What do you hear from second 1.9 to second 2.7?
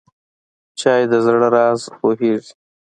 پوهیږي.